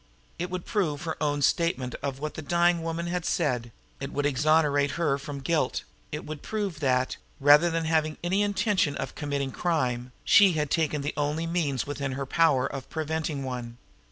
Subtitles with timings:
[0.39, 3.71] It would prove her own statement of what the dying woman had said.
[3.99, 8.95] It would exonerate her from guilt; it would prove that, rather than having any intention
[8.97, 13.77] of committing crime, she had taken the only means within her power of preventing one.